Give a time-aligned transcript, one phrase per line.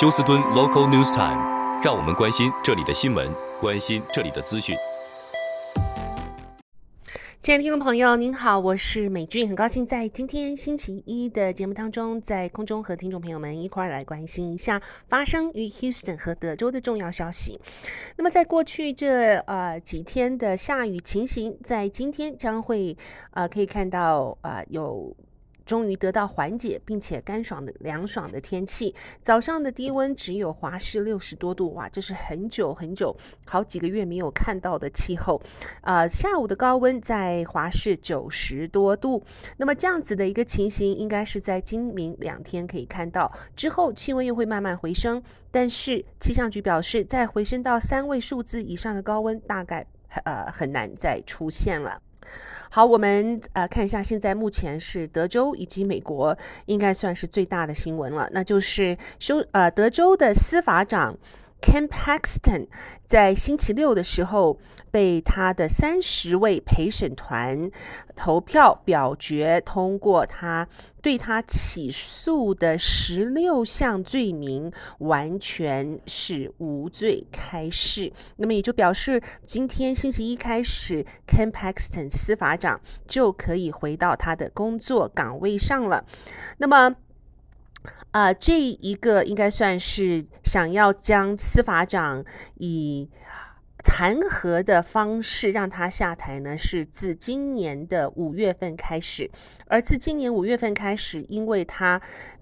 [0.00, 3.28] 休斯敦 Local News Time，让我们关心这里的新闻，
[3.60, 4.76] 关心这里的资讯。
[7.42, 17.60] 亲爱的听众朋友，您好，我是美俊，很高兴在今天星期一的节目当中，在空中和听众朋友们一块儿来关心一下发生于 Houston 和德州的重要消息。
[18.16, 22.96] 那么，在过去这呃几天的下雨情形，在今天将会
[23.32, 25.16] 呃可以看到呃有。
[25.68, 28.94] 终于得到缓解，并且干爽的凉爽的天气。
[29.20, 35.38] 早上的低温只有华氏六十多度，哇，这是很久很久好几个月没有看到的气候。
[35.82, 39.22] 呃，下午的高温在华氏九十多度。
[39.58, 43.30] 那么这样子的一个情形，应该是在今明两天可以看到。
[43.54, 49.86] 之后气温又会慢慢回升，但是气象局表示，再回升到三位数字以上的高温，大概
[50.24, 52.00] 呃很难再出现了。
[52.70, 61.16] 好，我们呃看一下，现在目前是德州以及美国应该算是最大的新闻了，那就是修呃德州的司法长
[61.60, 62.68] Ken Paxton
[63.04, 64.58] 在星期六的时候。
[64.90, 67.70] 被他的三十位陪审团
[68.16, 70.66] 投票表决通过，他
[71.02, 78.10] 对他起诉的十六项罪名完全是无罪开释。
[78.36, 86.02] 那么也就表示，今天星期一开始，Ken Paxton 司法长就可以回到他的工作岗位上了。
[86.56, 86.96] 那么，
[88.10, 92.24] 啊、这一个应该算是想要将司法长
[92.56, 93.08] 以。
[93.80, 99.30] 弹劾的方式让他下台呢，是自今年的五月份开始，
[99.66, 101.98] 而自今年五月份开始，因为他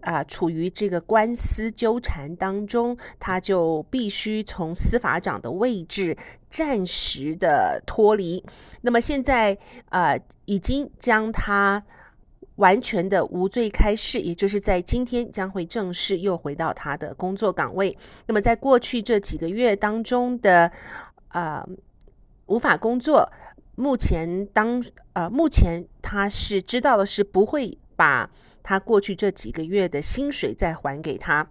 [0.00, 6.16] 啊、处于这个官司纠缠当中，他就必须从司法长的位置
[6.50, 8.44] 暂时的脱离。
[8.82, 9.56] 那么现在
[9.88, 10.14] 啊、
[10.46, 11.82] 已经将他
[12.60, 17.98] 完全的无罪开释，也就是在今天将会正式又回到他的工作岗位。
[18.26, 20.70] 那么在过去这几个月当中的。
[21.32, 21.64] 呃，
[22.46, 23.30] 无法工作。
[23.76, 24.82] 目前当
[25.12, 28.28] 呃，目前他是知道的是不会把
[28.64, 31.48] 他过去这几个月的薪水再还给他。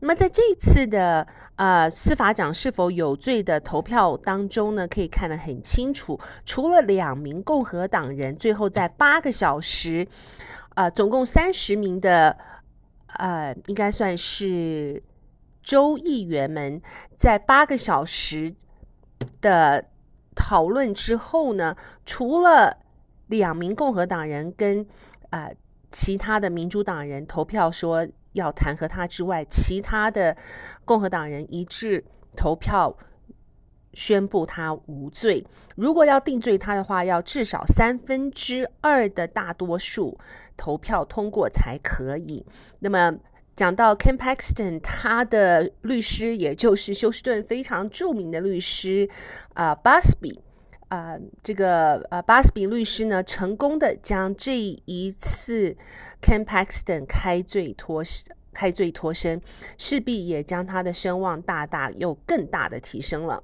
[0.00, 1.26] 那么在这次的
[1.56, 10.06] 呃司法长是否有罪的投票当中呢，可以看得很清楚，除了两名共和党人，最后在八个小时，
[10.74, 12.36] 呃，总共三十名的
[13.18, 15.02] 呃，应该算是。
[15.64, 16.78] 州议员们
[17.16, 18.54] 在八个小时
[19.40, 19.82] 的
[20.36, 21.74] 讨论之后呢，
[22.04, 22.76] 除了
[23.28, 24.86] 两名共和党人跟
[25.30, 25.56] 呃
[25.90, 30.36] 其他的民主党人投票说要弹劾他之外，其他的
[30.84, 32.04] 共和党人一致
[32.36, 32.96] 投票
[33.94, 35.44] 宣布他无罪。
[35.74, 40.16] 如果要定罪他的话，要至少三分之二的大多数
[40.56, 42.46] 投票通过才可以。
[42.78, 43.16] 那么。
[43.56, 49.08] 讲到 Ken Paxton，他的律师也就是休斯顿非常著名的律师
[49.52, 50.40] 啊、呃、，Busby，
[50.94, 55.76] 呃，这个呃巴斯比律师呢，成功的将这一次
[56.22, 58.00] Ken Paxton 开罪脱
[58.52, 59.42] 开罪脱身，
[59.76, 63.42] 势必也将他的声望大大又更大的提升了。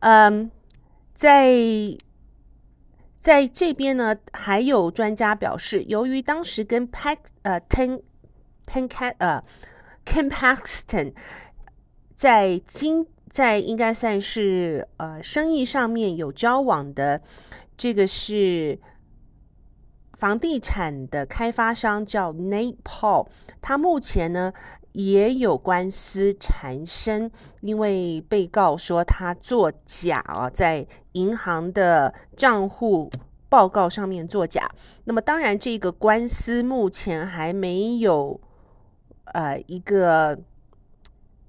[0.00, 0.50] 嗯，
[1.14, 1.54] 在
[3.20, 8.02] 在这边呢，还有专家表示，由于当时跟 Pax 呃 Ten
[8.66, 9.40] Ken 呃
[10.04, 11.12] ，Ken Paxton
[12.16, 17.20] 在经在应该算是呃生意上面有交往的，
[17.76, 18.78] 这个是
[20.12, 23.26] 房地产的开发商叫 Nate Paul，
[23.60, 24.52] 他目前呢
[24.92, 27.30] 也有官司缠身，
[27.62, 33.10] 因为被告说他作假啊，在银行的账户
[33.48, 34.70] 报告上面作假。
[35.04, 38.38] 那么当然，这个官司目前还没有。
[39.24, 40.38] 呃，一个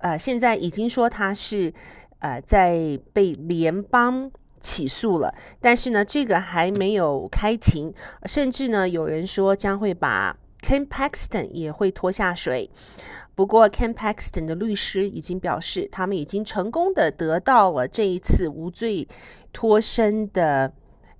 [0.03, 1.73] 呃，现在已经说他是
[2.19, 7.93] 呃在被联邦起诉了，但是呢，这个还没有开庭，
[8.25, 12.69] 甚至呢，有人说将会把 Ken Paxton 也会拖下水。
[13.33, 19.07] 不过，Ken Paxton 的律师已经表示，他们已经成功的得到了这一次无罪
[19.53, 20.73] 脱身的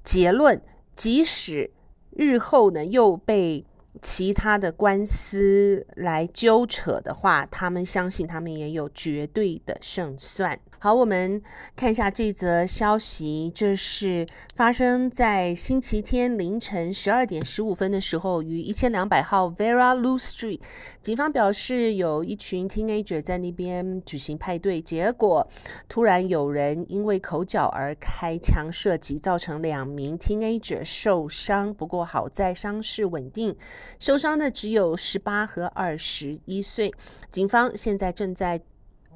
[0.04, 0.62] 结论，
[0.94, 1.72] 即使
[2.12, 3.66] 日后呢又被。
[4.02, 10.60] 其他的官司来纠扯的话，他们相信他们也有绝对的胜算。
[10.84, 11.42] 好，我们
[11.78, 20.60] 看一下这则消息，这是发生在星期天凌晨十二点十五分的时候，于一千两百号 Vera Lou Street，
[21.02, 25.48] 警方表示有一群 teenager 在那边举行派对，结果
[25.88, 33.56] 突然有人因为口角而开枪射击，造成两名 teenager 受伤，不过好在伤势稳定，
[34.00, 36.94] 受伤的只有十八和二十一岁。
[37.32, 38.60] 警方现在正在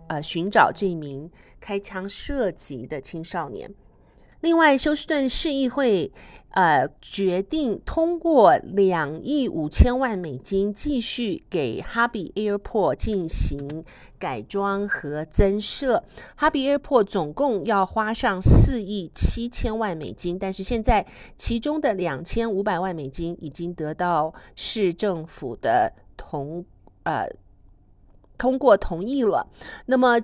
[0.07, 1.29] 呃寻找这名
[1.59, 3.73] 开枪射击的青少年。
[4.41, 6.11] 另外，休斯顿市议会
[6.51, 13.83] 呃决定通过两亿五千万美金继续给 Hobby Airport 进行
[14.19, 16.03] 改装和增设。
[16.37, 26.63] Hobby Airport 总共要花上四亿七千万美金，但是现在其中的两千五百万美金已经得到市政府的同
[27.03, 27.27] 呃。
[28.37, 29.47] 通过同意了，
[29.87, 30.21] 那么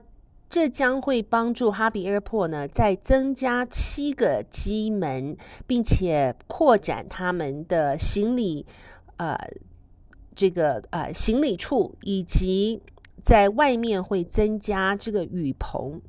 [0.53, 5.35] 这将会帮助哈比 Airport 呢，再增加七个机门，
[5.65, 8.63] 并且扩展他们的行李
[9.17, 9.35] 呃
[10.35, 12.83] 这个呃行李处，以及
[13.23, 15.99] 在外面会增加这个雨棚。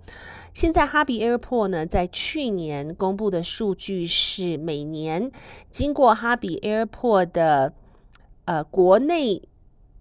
[0.52, 5.32] 现在哈比 Airport 呢，在去年公布的数据是，每年
[5.70, 7.73] 经过哈比 Airport 的
[8.44, 9.40] 呃国内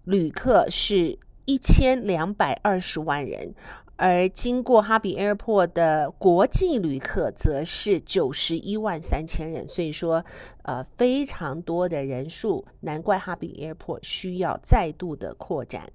[0.04, 1.18] 旅客是。
[1.46, 3.54] 一千两百二十万人，
[3.96, 10.24] 而经过哈比 Airport 的国际旅客则是九十一万三千人，所以说，
[10.62, 15.90] 呃，非常多的人数，难怪哈比 Airport 需要再度的扩展。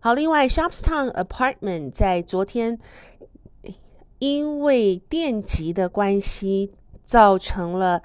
[0.00, 2.78] 好，另外，Shopstown Apartment 在昨天
[4.18, 6.72] 因为电极的关系，
[7.04, 8.02] 造成了。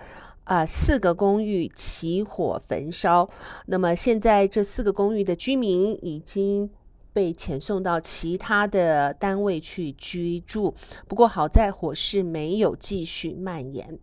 [0.48, 3.30] 啊，四个公寓起火焚烧，
[3.65, 6.69] 那么现在这四个公寓的居民已经
[7.17, 10.75] 被遣送到其他的单位去居住。
[11.07, 13.97] 不过好在火势没有继续蔓延。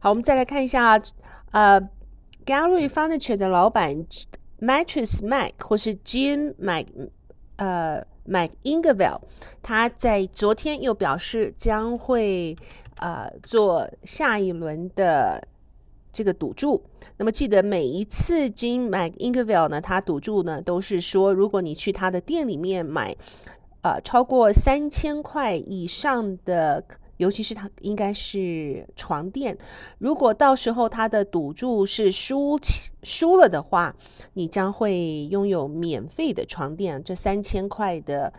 [0.00, 1.00] 好，我们再来看一下，
[1.52, 1.80] 呃
[2.44, 4.04] ，Gallery Furniture 的老板
[4.58, 6.86] Mattress Mac 或是 Jim Mac，
[7.54, 9.20] 呃，Mike Ingervell，
[9.62, 12.56] 他在昨天又表示将会。
[13.02, 15.42] 呃，做下一轮的
[16.12, 16.82] 这个赌注。
[17.16, 23.14] 那么记得每一次 Jim McIngvale 呢，他赌注呢都是说，如果你去他的店里面买，
[23.82, 26.84] 呃，超过三千块以上的，
[27.18, 29.56] 尤其是他应该是床垫，
[29.98, 32.58] 如果到时候他的赌注是输
[33.02, 33.94] 输了的话，
[34.34, 38.32] 你将会拥有免费的床垫，这三千块的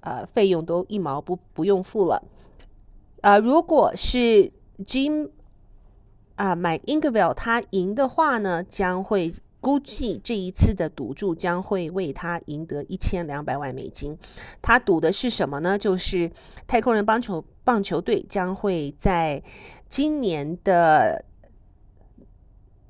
[0.00, 2.22] 呃费用都一毛不不用付了。
[3.20, 4.50] 啊、呃，如果是
[4.84, 5.28] Jim
[6.40, 14.16] 啊，McIngvale 他赢的话呢，将会估计这一次的赌注将会为他赢得一千两百万美金。
[14.62, 15.76] 他赌的是什么呢？
[15.76, 16.32] 就是
[16.66, 19.42] 太空人棒球棒球队将会在
[19.86, 21.26] 今年的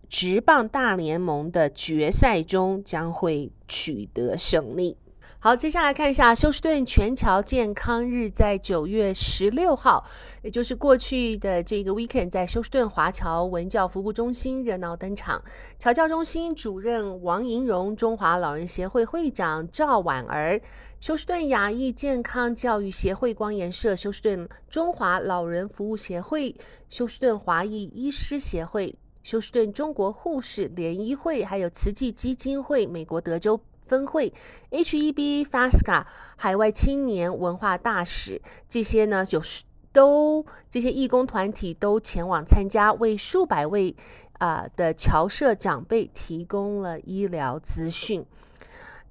[0.08, 4.96] 职棒大联盟的决赛中将会取得胜利。
[5.42, 10.04] 好，接下来看一下休斯顿全侨健康日，在九月十六号，
[10.42, 15.42] 也就是过去的这个 weekend，在休斯顿华侨文教服务中心热闹登场。
[15.78, 20.60] 侨教中心主任王银荣、中华老人协会会长赵婉儿、
[21.00, 26.54] 休斯顿亚裔健康教育协会光研社、休斯顿中华老人服务协会、
[26.90, 33.58] 休斯顿华裔医师协会、休斯顿中国护士联谊会，还有慈济基金会美国德州
[33.90, 34.32] 分会
[34.70, 36.04] H-E-B FASCA
[36.36, 43.96] 海外青年文化大使，这些呢，就是都这些义工团体都前往参加，为数百位
[44.38, 48.24] 啊、的侨社长辈提供了医疗资讯。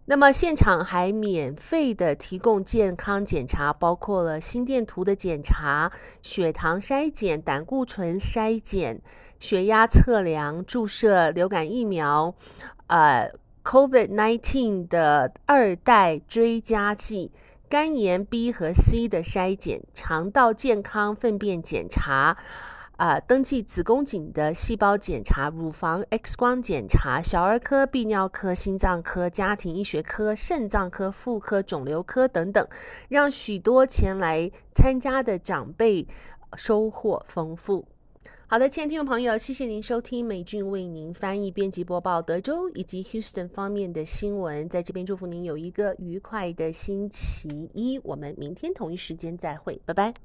[0.06, 9.02] 那么现场还免费的提供健康检查，包括了心电图的检查、血糖筛检、胆固醇筛检、
[9.42, 12.34] 血压测量、注射流感疫苗，
[12.88, 13.30] 呃。
[13.70, 17.32] COVID-19 的二代追加剂、
[17.70, 22.36] 肝炎 B 和 C 的筛检、肠道健康粪便检查、
[22.98, 32.68] 啊、登记子宫颈的细胞检查、乳房 X 光检查、小儿科、泌尿科、心脏科、家庭医学科、肾脏科、妇科、肿瘤科等等，
[33.10, 36.08] 让许多前来参加的长辈
[36.56, 37.86] 收获丰富。
[38.52, 44.68] 好的，亲爱的听众朋友，谢谢您收听美俊为您翻译、编辑、播报德州以及 Houston 方面的新闻。
[44.68, 50.16] 在这边祝福您有一个愉快的星期一，我们明天同一时间再会，拜拜。